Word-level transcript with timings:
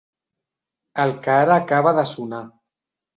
El 1.03 1.13
que 1.27 1.35
ara 1.41 1.57
acaba 1.63 1.91
de 1.99 2.07
sonar. 2.13 2.41